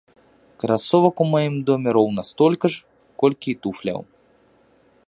Красовак 0.61 1.21
у 1.25 1.27
маім 1.33 1.55
доме 1.67 1.89
роўна 1.99 2.21
столькі 2.31 2.67
ж, 2.77 2.89
колькі 3.27 3.47
і 3.55 3.59
туфляў! 3.67 3.99